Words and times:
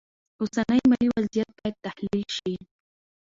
اوسنی 0.41 0.81
مالي 0.89 1.07
وضعیت 1.15 1.49
باید 1.57 1.75
تحلیل 1.85 2.27
شي. 2.37 2.55